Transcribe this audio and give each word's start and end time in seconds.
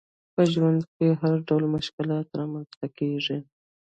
په 0.33 0.41
ژوند 0.53 0.79
کي 0.93 1.07
هرډول 1.21 1.63
مشکلات 1.75 2.27
رامنځته 2.39 2.85
کیږي 2.97 3.37